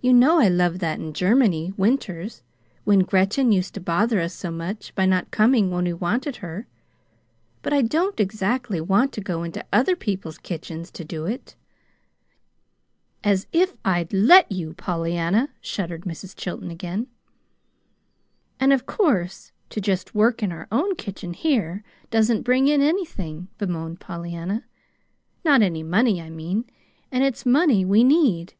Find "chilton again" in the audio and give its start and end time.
16.34-17.06